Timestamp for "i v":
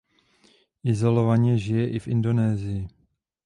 1.89-2.07